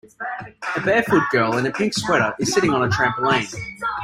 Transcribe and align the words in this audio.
A 0.77 0.81
barefoot 0.81 1.21
girl 1.31 1.57
in 1.59 1.67
a 1.67 1.71
pink 1.71 1.93
sweater 1.93 2.33
is 2.39 2.51
sitting 2.51 2.71
on 2.73 2.83
a 2.83 2.87
trampoline. 2.89 3.53